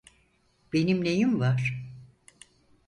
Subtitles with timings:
[0.73, 1.83] Benim neyim var?